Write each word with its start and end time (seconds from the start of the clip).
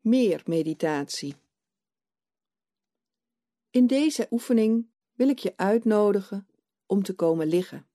Meer 0.00 0.42
meditatie. 0.44 1.34
In 3.70 3.86
deze 3.86 4.26
oefening 4.30 4.90
wil 5.12 5.28
ik 5.28 5.38
je 5.38 5.56
uitnodigen 5.56 6.48
om 6.86 7.02
te 7.02 7.14
komen 7.14 7.46
liggen. 7.46 7.88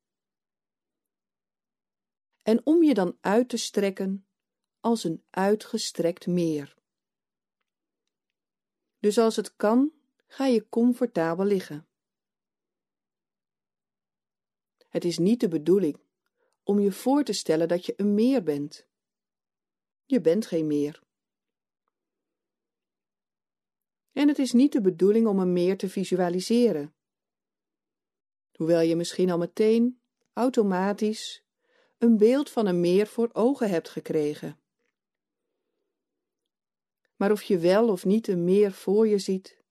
En 2.41 2.66
om 2.66 2.84
je 2.84 2.94
dan 2.94 3.18
uit 3.22 3.49
te 3.49 3.58
strekken 3.58 4.27
als 4.80 5.04
een 5.04 5.23
uitgestrekt 5.30 6.27
meer. 6.27 6.77
Dus 8.99 9.18
als 9.18 9.35
het 9.35 9.55
kan, 9.55 9.91
ga 10.27 10.46
je 10.46 10.70
comfortabel 10.70 11.46
liggen. 11.46 11.88
Het 14.88 15.05
is 15.05 15.18
niet 15.18 15.40
de 15.40 15.48
bedoeling 15.48 15.99
om 16.63 16.80
je 16.80 16.91
voor 16.91 17.24
te 17.24 17.34
stellen 17.34 17.68
dat 17.68 17.85
je 17.85 17.94
een 17.98 18.13
meer 18.13 18.44
bent. 18.44 18.88
Je 20.05 20.22
bent 20.22 20.46
geen 20.46 20.68
meer. 20.68 21.05
En 24.16 24.28
het 24.28 24.40
is 24.40 24.52
niet 24.52 24.72
de 24.72 24.82
bedoeling 24.82 25.28
om 25.28 25.40
een 25.40 25.54
meer 25.54 25.78
te 25.78 25.90
visualiseren. 25.90 26.94
Hoewel 28.52 28.82
je 28.82 28.96
misschien 28.96 29.30
al 29.30 29.38
meteen, 29.38 30.02
automatisch, 30.34 31.44
een 31.98 32.18
beeld 32.18 32.49
van 32.49 32.66
een 32.66 32.80
meer 32.80 33.08
voor 33.08 33.30
ogen 33.34 33.70
hebt 33.70 33.90
gekregen. 33.90 34.60
Maar 37.16 37.32
of 37.32 37.43
je 37.43 37.58
wel 37.58 37.90
of 37.90 38.05
niet 38.05 38.27
een 38.27 38.43
meer 38.43 38.71
voor 38.71 39.08
je 39.08 39.20
ziet, 39.20 39.63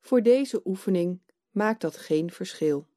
voor 0.00 0.22
deze 0.22 0.60
oefening 0.64 1.22
maakt 1.50 1.80
dat 1.80 1.96
geen 1.96 2.30
verschil. 2.30 2.88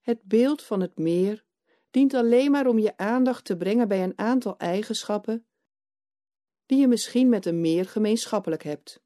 Het 0.00 0.22
beeld 0.22 0.62
van 0.62 0.80
het 0.80 0.98
meer 0.98 1.44
dient 1.90 2.14
alleen 2.14 2.50
maar 2.50 2.66
om 2.66 2.78
je 2.78 2.96
aandacht 2.96 3.44
te 3.44 3.56
brengen 3.56 3.88
bij 3.88 4.02
een 4.02 4.18
aantal 4.18 4.58
eigenschappen 4.58 5.46
die 6.66 6.78
je 6.78 6.88
misschien 6.88 7.28
met 7.28 7.46
een 7.46 7.60
meer 7.60 7.84
gemeenschappelijk 7.84 8.62
hebt. 8.62 9.02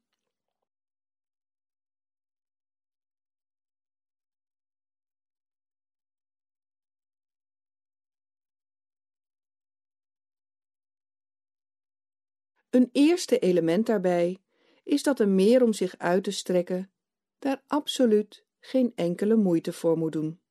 Een 12.69 12.89
eerste 12.91 13.39
element 13.39 13.85
daarbij 13.85 14.41
is 14.83 15.03
dat 15.03 15.19
een 15.19 15.35
meer 15.35 15.63
om 15.63 15.73
zich 15.73 15.97
uit 15.97 16.23
te 16.23 16.31
strekken 16.31 16.91
daar 17.39 17.63
absoluut 17.67 18.45
geen 18.59 18.91
enkele 18.95 19.35
moeite 19.35 19.73
voor 19.73 19.97
moet 19.97 20.11
doen. 20.11 20.41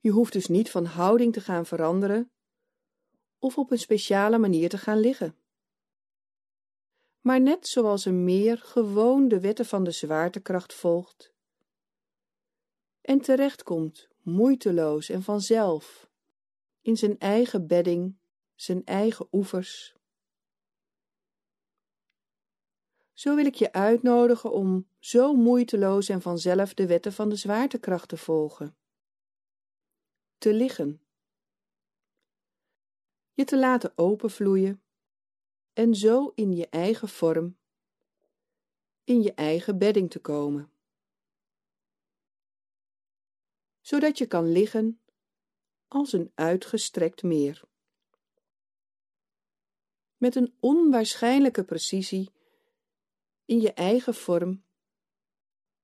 Je 0.00 0.10
hoeft 0.10 0.32
dus 0.32 0.46
niet 0.46 0.70
van 0.70 0.84
houding 0.84 1.32
te 1.32 1.40
gaan 1.40 1.66
veranderen 1.66 2.32
of 3.38 3.58
op 3.58 3.70
een 3.70 3.78
speciale 3.78 4.38
manier 4.38 4.68
te 4.68 4.78
gaan 4.78 4.98
liggen. 4.98 5.36
Maar 7.20 7.40
net 7.40 7.66
zoals 7.66 8.04
een 8.04 8.24
meer 8.24 8.58
gewoon 8.58 9.28
de 9.28 9.40
wetten 9.40 9.66
van 9.66 9.84
de 9.84 9.90
zwaartekracht 9.90 10.74
volgt 10.74 11.32
en 13.08 13.20
terechtkomt 13.20 14.08
moeiteloos 14.22 15.08
en 15.08 15.22
vanzelf 15.22 16.10
in 16.80 16.96
zijn 16.96 17.18
eigen 17.18 17.66
bedding, 17.66 18.18
zijn 18.54 18.84
eigen 18.84 19.28
oevers. 19.32 19.96
Zo 23.12 23.34
wil 23.34 23.46
ik 23.46 23.54
je 23.54 23.72
uitnodigen 23.72 24.52
om 24.52 24.88
zo 24.98 25.34
moeiteloos 25.34 26.08
en 26.08 26.22
vanzelf 26.22 26.74
de 26.74 26.86
wetten 26.86 27.12
van 27.12 27.28
de 27.28 27.36
zwaartekracht 27.36 28.08
te 28.08 28.16
volgen. 28.16 28.76
Te 30.38 30.52
liggen 30.52 31.02
je 33.38 33.44
te 33.44 33.58
laten 33.58 33.92
openvloeien 33.98 34.82
en 35.72 35.94
zo 35.94 36.32
in 36.34 36.52
je 36.52 36.68
eigen 36.68 37.08
vorm, 37.08 37.58
in 39.04 39.22
je 39.22 39.34
eigen 39.34 39.78
bedding 39.78 40.10
te 40.10 40.18
komen. 40.18 40.72
Zodat 43.80 44.18
je 44.18 44.26
kan 44.26 44.52
liggen 44.52 45.00
als 45.88 46.12
een 46.12 46.32
uitgestrekt 46.34 47.22
meer. 47.22 47.62
Met 50.16 50.34
een 50.34 50.56
onwaarschijnlijke 50.60 51.64
precisie 51.64 52.30
in 53.44 53.60
je 53.60 53.72
eigen 53.72 54.14
vorm, 54.14 54.64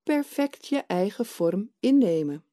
perfect 0.03 0.67
je 0.67 0.79
eigen 0.79 1.27
vorm 1.27 1.75
innemen. 1.81 2.45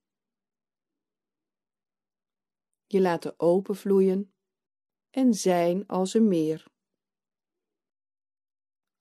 Je 2.88 3.02
laten 3.02 3.40
openvloeien 3.40 4.34
en 5.12 5.34
zijn 5.34 5.88
als 5.88 6.14
een 6.14 6.28
meer. 6.28 6.68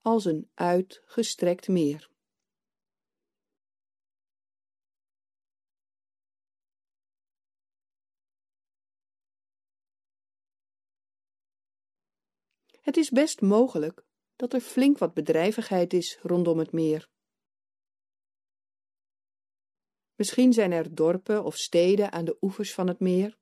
Als 0.00 0.25
een 0.25 0.50
uitgestrekt 0.54 1.69
meer. 1.69 2.10
Het 12.81 12.97
is 12.97 13.10
best 13.10 13.41
mogelijk 13.41 14.04
dat 14.37 14.53
er 14.53 14.60
flink 14.60 14.99
wat 14.99 15.15
bedrijvigheid 15.15 15.93
is 15.93 16.19
rondom 16.22 16.59
het 16.59 16.72
meer. 16.72 17.09
Misschien 20.15 20.53
zijn 20.53 20.72
er 20.72 20.94
dorpen 20.94 21.44
of 21.44 21.56
steden 21.56 22.12
aan 22.12 22.25
de 22.25 22.37
oevers 22.41 22.75
van 22.75 22.88
het 22.88 23.00
meer. 23.00 23.39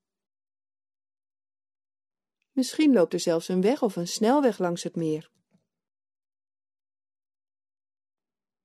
Misschien 2.58 2.92
loopt 2.92 3.12
er 3.12 3.20
zelfs 3.20 3.48
een 3.48 3.60
weg 3.60 3.82
of 3.82 3.96
een 3.96 4.08
snelweg 4.08 4.58
langs 4.58 4.82
het 4.82 4.96
meer. 4.96 5.30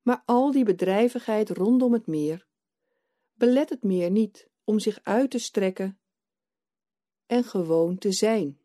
Maar 0.01 0.23
al 0.25 0.51
die 0.51 0.63
bedrijvigheid 0.63 1.49
rondom 1.49 1.93
het 1.93 2.07
meer 2.07 2.47
belet 3.33 3.69
het 3.69 3.83
meer 3.83 4.11
niet 4.11 4.49
om 4.63 4.79
zich 4.79 5.03
uit 5.03 5.31
te 5.31 5.37
strekken 5.37 5.99
en 7.25 7.43
gewoon 7.43 7.97
te 7.97 8.11
zijn. 8.11 8.61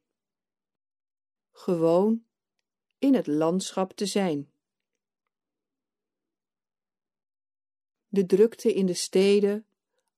Gewoon 1.51 2.27
in 2.99 3.15
het 3.15 3.27
landschap 3.27 3.93
te 3.93 4.07
zijn. 4.07 4.53
De 8.07 8.27
drukte 8.27 8.75
in 8.75 8.87
de 8.87 8.95
steden, 8.95 9.67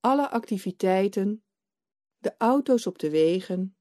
alle 0.00 0.30
activiteiten, 0.30 1.44
de 2.18 2.34
auto's 2.38 2.86
op 2.86 2.98
de 2.98 3.10
wegen, 3.10 3.74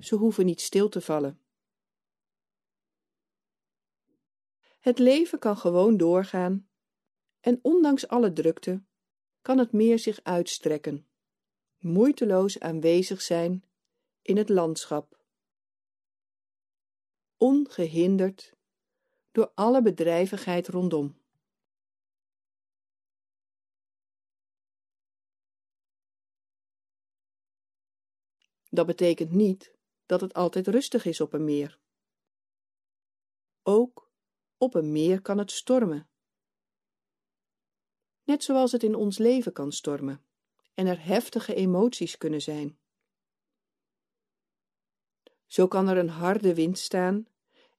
ze 0.00 0.14
hoeven 0.14 0.44
niet 0.46 0.60
stil 0.60 0.88
te 0.88 1.00
vallen. 1.00 1.40
Het 4.78 4.98
leven 4.98 5.38
kan 5.38 5.56
gewoon 5.56 5.96
doorgaan 5.96 6.68
en 7.40 7.58
ondanks 7.62 8.08
alle 8.08 8.32
drukte 8.32 8.82
kan 9.40 9.58
het 9.58 9.72
meer 9.72 9.98
zich 9.98 10.22
uitstrekken, 10.22 11.08
moeiteloos 11.78 12.60
aanwezig 12.60 13.22
zijn 13.22 13.64
in 14.22 14.36
het 14.36 14.48
landschap. 14.48 15.20
Ongehinderd 17.36 18.56
door 19.30 19.52
alle 19.54 19.82
bedrijvigheid 19.82 20.68
rondom. 20.68 21.20
Dat 28.68 28.86
betekent 28.86 29.30
niet 29.30 29.80
dat 30.12 30.20
het 30.20 30.34
altijd 30.34 30.66
rustig 30.66 31.04
is 31.04 31.20
op 31.20 31.32
een 31.32 31.44
meer. 31.44 31.78
Ook 33.62 34.10
op 34.56 34.74
een 34.74 34.92
meer 34.92 35.22
kan 35.22 35.38
het 35.38 35.50
stormen. 35.50 36.08
Net 38.22 38.44
zoals 38.44 38.72
het 38.72 38.82
in 38.82 38.94
ons 38.94 39.18
leven 39.18 39.52
kan 39.52 39.72
stormen 39.72 40.24
en 40.74 40.86
er 40.86 41.04
heftige 41.04 41.54
emoties 41.54 42.18
kunnen 42.18 42.42
zijn. 42.42 42.78
Zo 45.46 45.68
kan 45.68 45.88
er 45.88 45.96
een 45.96 46.08
harde 46.08 46.54
wind 46.54 46.78
staan 46.78 47.26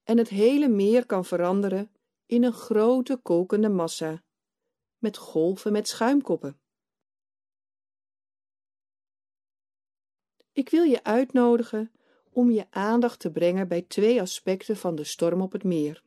en 0.04 0.18
het 0.18 0.30
hele 0.30 0.68
meer 0.68 1.06
kan 1.06 1.26
veranderen 1.26 1.92
in 2.26 2.44
een 2.44 2.54
grote 2.54 3.18
kokende 3.18 3.70
massa 3.70 4.24
met 4.98 5.18
golven 5.18 5.72
met 5.72 5.88
schuimkoppen. 5.88 6.60
Ik 10.52 10.70
wil 10.70 10.84
je 10.84 11.04
uitnodigen 11.04 11.92
om 12.34 12.52
je 12.52 12.72
aandacht 12.72 13.20
te 13.20 13.32
brengen 13.32 13.68
bij 13.68 13.82
twee 13.82 14.22
aspecten 14.22 14.78
van 14.78 14.96
de 14.96 15.04
storm 15.04 15.42
op 15.42 15.52
het 15.52 15.64
meer. 15.64 16.04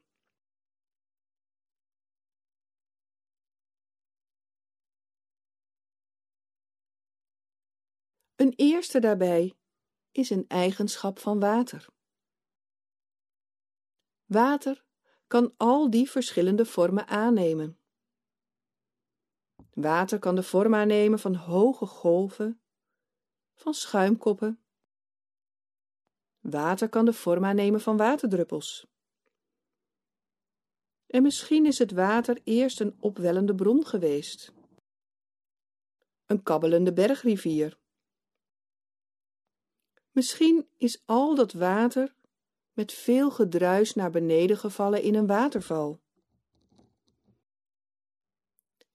Een 8.36 8.52
eerste 8.56 8.98
daarbij 9.00 9.54
is 10.12 10.30
een 10.30 10.44
eigenschap 10.48 11.18
van 11.18 11.40
water. 11.40 11.88
Water 14.24 14.84
kan 15.26 15.54
al 15.56 15.90
die 15.90 16.10
verschillende 16.10 16.64
vormen 16.64 17.06
aannemen. 17.06 17.78
Water 19.72 20.18
kan 20.18 20.34
de 20.34 20.42
vorm 20.42 20.74
aannemen 20.74 21.18
van 21.18 21.34
hoge 21.34 21.86
golven, 21.86 22.60
van 23.54 23.74
schuimkoppen 23.74 24.65
Water 26.50 26.88
kan 26.88 27.04
de 27.04 27.12
vorm 27.12 27.44
aannemen 27.44 27.80
van 27.80 27.96
waterdruppels. 27.96 28.86
En 31.06 31.22
misschien 31.22 31.66
is 31.66 31.78
het 31.78 31.90
water 31.90 32.40
eerst 32.44 32.80
een 32.80 32.96
opwellende 33.00 33.54
bron 33.54 33.86
geweest, 33.86 34.52
een 36.26 36.42
kabbelende 36.42 36.92
bergrivier. 36.92 37.78
Misschien 40.10 40.68
is 40.76 41.02
al 41.04 41.34
dat 41.34 41.52
water 41.52 42.14
met 42.72 42.92
veel 42.92 43.30
gedruis 43.30 43.94
naar 43.94 44.10
beneden 44.10 44.58
gevallen 44.58 45.02
in 45.02 45.14
een 45.14 45.26
waterval. 45.26 46.00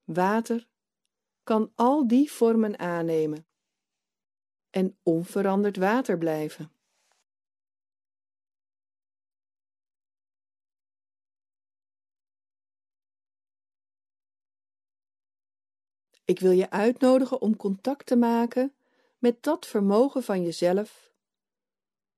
Water 0.04 0.68
kan 1.44 1.71
al 1.75 2.07
die 2.07 2.31
vormen 2.31 2.80
aannemen 2.80 3.45
en 4.69 4.97
onveranderd 5.04 5.77
water 5.77 6.18
blijven. 6.18 6.71
Ik 16.31 16.39
wil 16.39 16.51
je 16.51 16.69
uitnodigen 16.69 17.42
om 17.42 17.56
contact 17.56 18.06
te 18.06 18.16
maken 18.16 18.74
met 19.18 19.44
dat 19.44 19.66
vermogen 19.66 20.24
van 20.24 20.44
jezelf, 20.44 21.13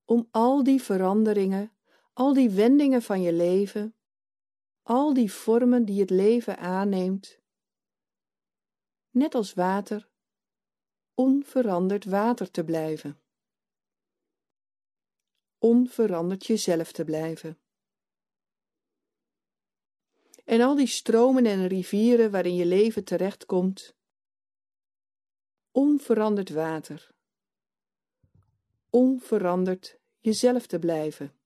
om 0.05 0.27
al 0.31 0.63
die 0.63 0.81
veranderingen, 0.81 1.71
al 2.13 2.33
die 2.33 2.49
wendingen 2.49 3.01
van 3.01 3.21
je 3.21 3.33
leven, 3.33 3.95
al 4.81 5.13
die 5.13 5.31
vormen 5.31 5.85
die 5.85 5.99
het 5.99 6.09
leven 6.09 6.57
aanneemt, 6.57 7.39
net 9.09 9.35
als 9.35 9.53
water, 9.53 10.09
onveranderd 11.13 12.05
water 12.05 12.51
te 12.51 12.63
blijven. 12.63 13.19
Onveranderd 15.57 16.45
jezelf 16.45 16.91
te 16.91 17.03
blijven. 17.03 17.57
En 20.43 20.61
al 20.61 20.75
die 20.75 20.87
stromen 20.87 21.45
en 21.45 21.67
rivieren 21.67 22.31
waarin 22.31 22.55
je 22.55 22.65
leven 22.65 23.03
terechtkomt, 23.03 23.95
onveranderd 25.73 26.49
water. 26.49 27.11
Onveranderd 28.89 29.99
jezelf 30.19 30.67
te 30.67 30.79
blijven. 30.79 31.37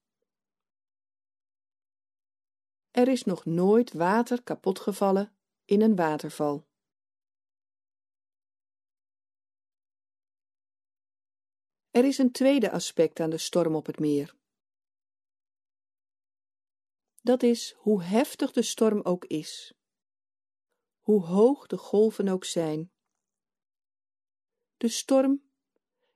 Er 2.91 3.07
is 3.07 3.23
nog 3.23 3.45
nooit 3.45 3.93
water 3.93 4.43
kapotgevallen 4.43 5.37
in 5.65 5.81
een 5.81 5.95
waterval. 5.95 6.67
Er 11.89 12.05
is 12.05 12.17
een 12.17 12.31
tweede 12.31 12.71
aspect 12.71 13.19
aan 13.19 13.29
de 13.29 13.37
storm 13.37 13.75
op 13.75 13.85
het 13.85 13.99
meer. 13.99 14.35
Dat 17.21 17.43
is 17.43 17.73
hoe 17.77 18.03
heftig 18.03 18.51
de 18.51 18.61
storm 18.61 19.01
ook 19.01 19.25
is, 19.25 19.73
hoe 20.99 21.23
hoog 21.23 21.67
de 21.67 21.77
golven 21.77 22.27
ook 22.27 22.45
zijn. 22.45 22.91
De 24.77 24.87
storm 24.87 25.43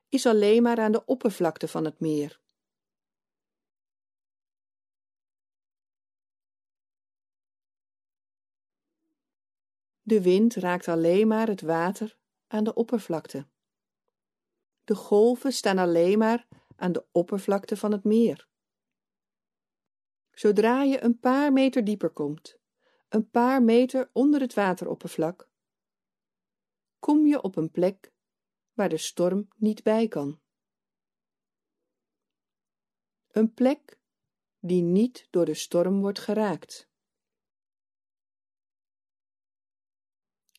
is 0.08 0.26
alleen 0.26 0.62
maar 0.62 0.80
aan 0.80 0.92
de 0.92 1.04
oppervlakte 1.04 1.68
van 1.68 1.84
het 1.84 2.00
meer. 2.00 2.40
De 10.02 10.22
wind 10.22 10.54
raakt 10.54 10.88
alleen 10.88 11.28
maar 11.28 11.48
het 11.48 11.60
water 11.60 12.18
aan 12.46 12.64
de 12.64 12.74
oppervlakte. 12.74 13.46
De 14.84 14.94
golven 14.94 15.52
staan 15.52 15.78
alleen 15.78 16.18
maar 16.18 16.48
aan 16.76 16.92
de 16.92 17.06
oppervlakte 17.12 17.76
van 17.76 17.92
het 17.92 18.04
meer. 18.04 18.48
Zodra 20.30 20.82
je 20.82 21.02
een 21.02 21.18
paar 21.18 21.52
meter 21.52 21.84
dieper 21.84 22.10
komt, 22.10 22.58
een 23.08 23.30
paar 23.30 23.62
meter 23.62 24.10
onder 24.12 24.40
het 24.40 24.54
wateroppervlak, 24.54 25.48
kom 26.98 27.26
je 27.26 27.42
op 27.42 27.56
een 27.56 27.70
plek 27.70 28.11
waar 28.82 28.90
de 28.90 28.96
storm 28.96 29.48
niet 29.56 29.82
bij 29.82 30.08
kan. 30.08 30.40
Een 33.30 33.54
plek 33.54 33.98
die 34.58 34.82
niet 34.82 35.26
door 35.30 35.44
de 35.44 35.54
storm 35.54 36.00
wordt 36.00 36.18
geraakt. 36.18 36.88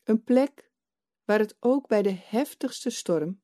Een 0.04 0.24
plek 0.24 0.72
waar 1.24 1.40
het 1.40 1.56
ook 1.60 1.88
bij 1.88 2.02
de 2.02 2.12
heftigste 2.12 2.90
storm 2.90 3.42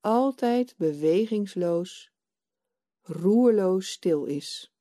altijd 0.00 0.76
bewegingsloos, 0.76 2.12
roerloos 3.02 3.90
stil 3.90 4.24
is. 4.24 4.73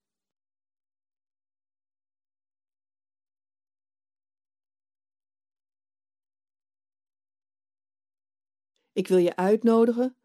Ik 8.94 9.08
wil 9.08 9.18
je 9.18 9.36
uitnodigen 9.36 10.18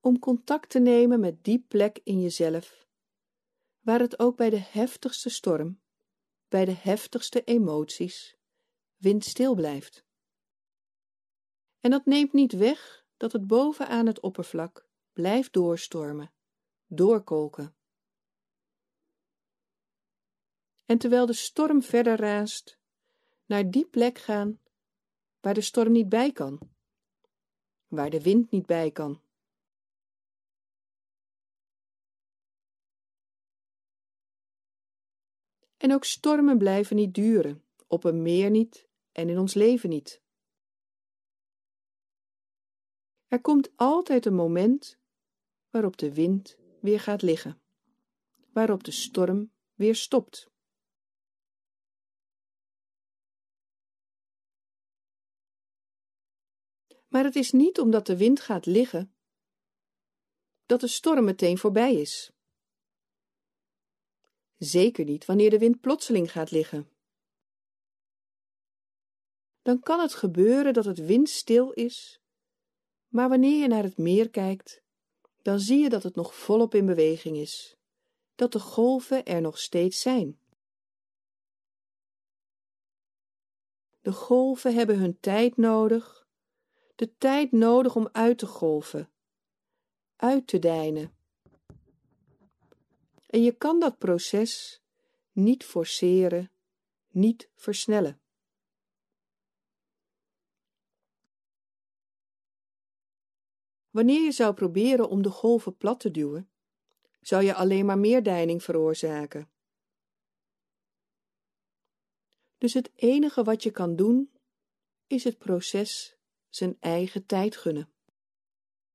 om 0.00 0.18
contact 0.18 0.70
te 0.70 0.78
nemen 0.78 1.20
met 1.20 1.44
die 1.44 1.64
plek 1.68 2.00
in 2.02 2.20
jezelf, 2.20 2.86
waar 3.80 4.00
het 4.00 4.18
ook 4.18 4.36
bij 4.36 4.50
de 4.50 4.60
heftigste 4.60 5.28
storm, 5.28 5.80
bij 6.48 6.64
de 6.64 6.74
heftigste 6.74 7.44
emoties, 7.44 8.36
windstil 8.96 9.54
blijft. 9.54 10.04
En 11.80 11.90
dat 11.90 12.04
neemt 12.04 12.32
niet 12.32 12.52
weg 12.52 13.06
dat 13.16 13.32
het 13.32 13.46
bovenaan 13.46 14.06
het 14.06 14.20
oppervlak 14.20 14.88
blijft 15.12 15.52
doorstormen, 15.52 16.32
doorkolken. 16.86 17.76
En 20.84 20.98
terwijl 20.98 21.26
de 21.26 21.32
storm 21.32 21.82
verder 21.82 22.16
raast, 22.16 22.78
naar 23.46 23.70
die 23.70 23.86
plek 23.86 24.18
gaan 24.18 24.60
waar 25.40 25.54
de 25.54 25.60
storm 25.60 25.92
niet 25.92 26.08
bij 26.08 26.32
kan, 26.32 26.75
waar 27.88 28.10
de 28.10 28.22
wind 28.22 28.50
niet 28.50 28.66
bij 28.66 28.90
kan. 28.90 29.20
En 35.76 35.92
ook 35.92 36.04
stormen 36.04 36.58
blijven 36.58 36.96
niet 36.96 37.14
duren, 37.14 37.64
op 37.86 38.04
een 38.04 38.22
meer 38.22 38.50
niet 38.50 38.88
en 39.12 39.28
in 39.28 39.38
ons 39.38 39.54
leven 39.54 39.88
niet. 39.88 40.22
Er 43.26 43.40
komt 43.40 43.70
altijd 43.76 44.26
een 44.26 44.34
moment 44.34 44.98
waarop 45.70 45.96
de 45.96 46.14
wind 46.14 46.56
weer 46.80 47.00
gaat 47.00 47.22
liggen, 47.22 47.60
waarop 48.52 48.84
de 48.84 48.90
storm 48.90 49.52
weer 49.74 49.94
stopt. 49.94 50.50
Maar 57.16 57.24
het 57.24 57.36
is 57.36 57.52
niet 57.52 57.80
omdat 57.80 58.06
de 58.06 58.16
wind 58.16 58.40
gaat 58.40 58.66
liggen 58.66 59.14
dat 60.66 60.80
de 60.80 60.86
storm 60.86 61.24
meteen 61.24 61.58
voorbij 61.58 61.94
is. 61.94 62.32
Zeker 64.56 65.04
niet 65.04 65.24
wanneer 65.24 65.50
de 65.50 65.58
wind 65.58 65.80
plotseling 65.80 66.32
gaat 66.32 66.50
liggen. 66.50 66.90
Dan 69.62 69.80
kan 69.80 70.00
het 70.00 70.14
gebeuren 70.14 70.72
dat 70.72 70.84
het 70.84 70.98
windstil 70.98 71.70
is 71.70 72.20
maar 73.08 73.28
wanneer 73.28 73.60
je 73.60 73.68
naar 73.68 73.82
het 73.82 73.98
meer 73.98 74.30
kijkt, 74.30 74.82
dan 75.42 75.60
zie 75.60 75.78
je 75.78 75.88
dat 75.88 76.02
het 76.02 76.14
nog 76.14 76.34
volop 76.34 76.74
in 76.74 76.86
beweging 76.86 77.36
is, 77.36 77.76
dat 78.34 78.52
de 78.52 78.60
golven 78.60 79.24
er 79.24 79.40
nog 79.40 79.58
steeds 79.58 80.00
zijn. 80.00 80.40
De 84.00 84.12
golven 84.12 84.74
hebben 84.74 84.98
hun 84.98 85.20
tijd 85.20 85.56
nodig, 85.56 86.25
de 86.96 87.16
tijd 87.16 87.52
nodig 87.52 87.96
om 87.96 88.08
uit 88.12 88.38
te 88.38 88.46
golven, 88.46 89.10
uit 90.16 90.46
te 90.46 90.58
dijnen. 90.58 91.16
En 93.26 93.42
je 93.42 93.52
kan 93.52 93.80
dat 93.80 93.98
proces 93.98 94.82
niet 95.32 95.64
forceren, 95.64 96.52
niet 97.08 97.50
versnellen. 97.54 98.20
Wanneer 103.90 104.20
je 104.20 104.32
zou 104.32 104.54
proberen 104.54 105.08
om 105.08 105.22
de 105.22 105.30
golven 105.30 105.76
plat 105.76 106.00
te 106.00 106.10
duwen, 106.10 106.50
zou 107.20 107.42
je 107.42 107.54
alleen 107.54 107.86
maar 107.86 107.98
meer 107.98 108.22
deining 108.22 108.62
veroorzaken. 108.62 109.50
Dus 112.58 112.74
het 112.74 112.92
enige 112.94 113.42
wat 113.42 113.62
je 113.62 113.70
kan 113.70 113.96
doen, 113.96 114.32
is 115.06 115.24
het 115.24 115.38
proces 115.38 116.15
zijn 116.48 116.76
eigen 116.80 117.26
tijd 117.26 117.56
gunnen. 117.56 117.92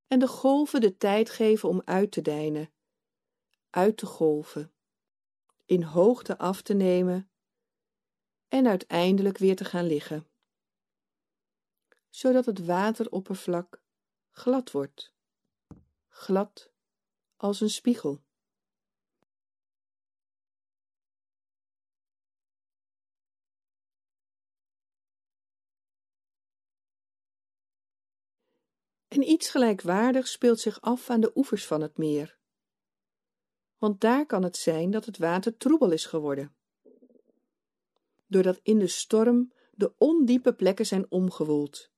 En 0.08 0.20
de 0.20 0.28
golven 0.28 0.82
de 0.82 0.98
tijd 0.98 1.30
geven 1.30 1.70
om 1.70 1.82
uit 1.86 2.12
te 2.12 2.22
dijnen, 2.22 2.74
uit 3.70 3.98
te 3.98 4.06
golven, 4.06 4.74
in 5.66 5.84
hoogte 5.84 6.38
af 6.38 6.62
te 6.62 6.74
nemen 6.74 7.30
en 8.48 8.68
uiteindelijk 8.68 9.38
weer 9.38 9.56
te 9.56 9.66
gaan 9.66 9.86
liggen, 9.86 10.28
zodat 12.10 12.46
het 12.46 12.66
wateroppervlak 12.66 13.82
glad 14.32 14.72
wordt, 14.72 15.14
glad 16.08 16.72
als 17.36 17.62
een 17.62 17.70
spiegel. 17.70 18.22
En 29.12 29.30
iets 29.30 29.50
gelijkwaardigs 29.50 30.32
speelt 30.32 30.60
zich 30.60 30.82
af 30.82 31.10
aan 31.10 31.22
de 31.22 31.32
oevers 31.36 31.66
van 31.66 31.82
het 31.82 31.98
meer. 31.98 32.38
Want 33.78 34.02
daar 34.02 34.26
kan 34.26 34.44
het 34.44 34.58
zijn 34.58 34.92
dat 34.92 35.06
het 35.06 35.18
water 35.18 35.58
troebel 35.58 35.92
is 35.92 36.06
geworden. 36.06 36.56
Doordat 38.28 38.60
in 38.64 38.80
de 38.80 38.88
storm 38.88 39.54
de 39.72 39.94
ondiepe 39.98 40.54
plekken 40.54 40.86
zijn 40.86 41.12
omgewoeld. 41.12 41.92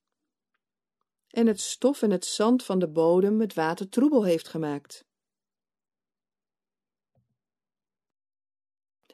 En 1.27 1.47
het 1.47 1.59
stof 1.59 2.01
en 2.01 2.11
het 2.11 2.25
zand 2.25 2.63
van 2.63 2.79
de 2.79 2.89
bodem 2.89 3.41
het 3.41 3.53
water 3.53 3.89
troebel 3.89 4.23
heeft 4.23 4.47
gemaakt. 4.47 5.05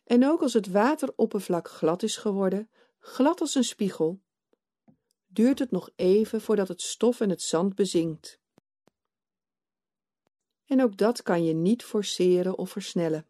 En 0.04 0.26
ook 0.26 0.42
als 0.42 0.54
het 0.54 0.72
wateroppervlak 0.72 1.68
glad 1.68 2.04
is 2.04 2.18
geworden, 2.18 2.70
glad 3.00 3.42
als 3.42 3.56
een 3.56 3.64
spiegel, 3.64 4.22
duurt 5.40 5.60
het 5.60 5.72
nog 5.72 5.90
even 5.96 6.42
voordat 6.42 6.68
het 6.68 6.82
stof 6.82 7.20
en 7.20 7.30
het 7.30 7.42
zand 7.42 7.76
bezinkt. 7.76 8.40
En 10.66 10.82
ook 10.84 10.98
dat 10.98 11.22
kan 11.22 11.44
je 11.44 11.54
niet 11.54 11.84
forceren 11.84 12.58
of 12.58 12.70
versnellen. 12.70 13.28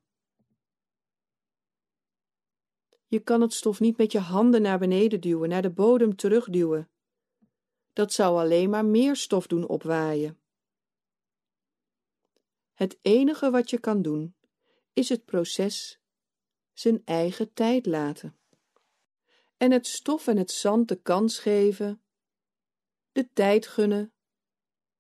Je 3.08 3.20
kan 3.20 3.42
het 3.42 3.54
stof 3.54 3.80
niet 3.80 3.98
met 3.98 4.12
je 4.12 4.20
handen 4.20 4.62
naar 4.62 4.80
beneden 4.80 5.22
duwen, 5.22 5.50
naar 5.50 5.62
de 5.62 5.70
bodem 5.70 6.16
terugduwen. 6.16 6.90
Dat 7.94 8.14
zou 8.14 8.40
alleen 8.40 8.70
maar 8.70 8.86
meer 8.86 9.16
stof 9.16 9.48
doen 9.48 9.68
opwaaien. 9.68 10.40
Het 12.74 12.98
enige 13.02 13.50
wat 13.50 13.70
je 13.70 13.80
kan 13.80 14.02
doen, 14.02 14.36
is 14.94 15.10
het 15.10 15.26
proces 15.26 16.00
zijn 16.74 17.02
eigen 17.06 17.54
tijd 17.54 17.86
laten 17.86 18.39
en 19.60 19.72
het 19.72 19.88
stof 19.88 20.28
en 20.28 20.38
het 20.38 20.52
zand 20.52 20.88
de 20.88 21.02
kans 21.02 21.40
geven, 21.40 22.04
de 23.12 23.30
tijd 23.34 23.68
gunnen 23.68 24.14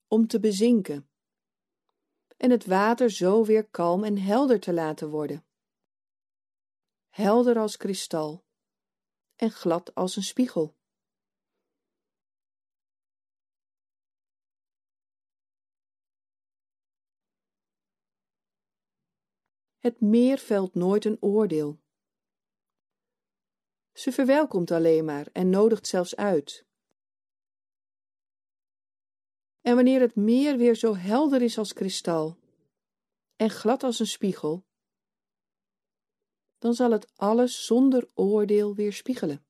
om 0.07 0.27
te 0.27 0.39
bezinken 0.39 1.09
en 2.37 2.49
het 2.51 2.65
water 2.65 3.09
zo 3.09 3.45
weer 3.45 3.69
kalm 3.69 4.03
en 4.03 4.17
helder 4.17 4.59
te 4.59 4.73
laten 4.73 5.09
worden. 5.09 5.45
Helder 7.09 7.57
als 7.57 7.77
kristal 7.77 8.45
en 9.35 9.51
glad 9.51 9.95
als 9.95 10.15
een 10.15 10.23
spiegel. 10.23 10.77
Het 19.77 20.01
meer 20.01 20.37
velt 20.37 20.75
nooit 20.75 21.05
een 21.05 21.17
oordeel. 21.21 21.79
Ze 23.99 24.11
verwelkomt 24.11 24.71
alleen 24.71 25.05
maar 25.05 25.27
en 25.31 25.49
nodigt 25.49 25.87
zelfs 25.87 26.15
uit. 26.15 26.65
En 29.61 29.75
wanneer 29.75 30.01
het 30.01 30.15
meer 30.15 30.57
weer 30.57 30.75
zo 30.75 30.95
helder 30.95 31.41
is 31.41 31.57
als 31.57 31.73
kristal 31.73 32.37
en 33.35 33.49
glad 33.49 33.83
als 33.83 33.99
een 33.99 34.07
spiegel, 34.07 34.65
dan 36.57 36.73
zal 36.73 36.91
het 36.91 37.11
alles 37.15 37.65
zonder 37.65 38.09
oordeel 38.13 38.75
weerspiegelen. 38.75 39.45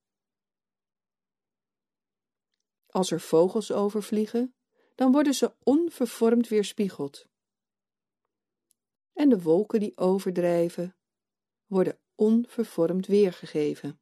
Als 2.88 3.12
er 3.12 3.22
vogels 3.22 3.72
overvliegen, 3.72 4.56
dan 4.96 5.12
worden 5.12 5.34
ze 5.34 5.56
onvervormd 5.64 6.48
weerspiegeld. 6.48 7.26
En 9.14 9.30
de 9.30 9.42
wolken 9.42 9.80
die 9.80 9.98
overdrijven, 9.98 10.96
worden 11.66 12.00
onvervormd 12.16 13.08
weergegeven. 13.08 14.00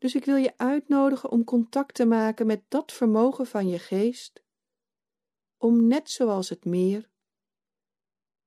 Dus 0.00 0.14
ik 0.14 0.24
wil 0.24 0.36
je 0.36 0.58
uitnodigen 0.58 1.30
om 1.30 1.44
contact 1.44 1.94
te 1.94 2.04
maken 2.04 2.46
met 2.46 2.62
dat 2.68 2.92
vermogen 2.92 3.46
van 3.46 3.68
je 3.68 3.78
geest, 3.78 4.42
om 5.56 5.86
net 5.86 6.10
zoals 6.10 6.48
het 6.48 6.64
meer, 6.64 7.10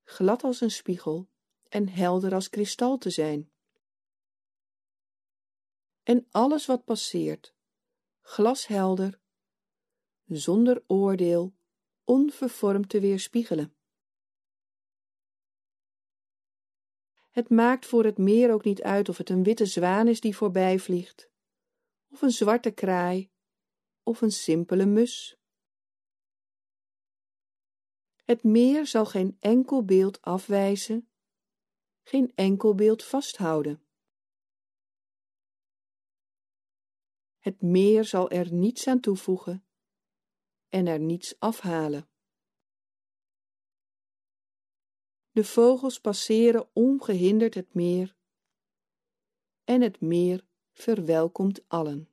glad 0.04 0.44
als 0.44 0.62
een 0.62 0.72
spiegel 0.72 1.30
en 1.70 1.90
helder 1.90 2.34
als 2.34 2.50
kristal 2.50 2.98
te 2.98 3.10
zijn. 3.10 3.52
En 6.04 6.28
alles 6.32 6.66
wat 6.66 6.84
passeert, 6.84 7.56
glashelder, 8.22 9.20
zonder 10.26 10.84
oordeel, 10.88 11.56
onvervormd 12.04 12.90
te 12.90 13.00
weerspiegelen. 13.00 13.76
Het 17.30 17.50
maakt 17.50 17.86
voor 17.86 18.04
het 18.04 18.18
meer 18.18 18.54
ook 18.54 18.64
niet 18.64 18.82
uit 18.82 19.10
of 19.10 19.18
het 19.18 19.30
een 19.30 19.44
witte 19.44 19.66
zwaan 19.66 20.08
is 20.08 20.22
die 20.22 20.36
voorbij 20.36 20.80
vliegt, 20.80 21.32
of 22.14 22.22
een 22.22 22.32
zwarte 22.32 22.72
kraai, 22.72 23.32
of 24.04 24.22
een 24.22 24.32
simpele 24.32 24.86
mus. 24.86 25.38
Het 28.24 28.44
meer 28.44 28.88
zal 28.88 29.06
geen 29.06 29.38
enkel 29.40 29.86
beeld 29.86 30.22
afwijzen, 30.22 31.10
geen 32.04 32.32
enkel 32.36 32.76
beeld 32.76 33.04
vasthouden. 33.04 33.88
Het 37.38 37.62
meer 37.62 38.06
zal 38.06 38.30
er 38.30 38.54
niets 38.54 38.88
aan 38.88 39.00
toevoegen 39.00 39.66
en 40.70 40.88
er 40.88 41.00
niets 41.00 41.40
afhalen. 41.40 42.10
De 45.32 45.44
vogels 45.44 46.00
passeren 46.00 46.70
ongehinderd 46.74 47.54
het 47.54 47.74
meer 47.74 48.16
en 49.64 49.82
het 49.82 50.02
meer 50.02 50.52
verwelkomt 50.74 51.62
allen. 51.68 52.08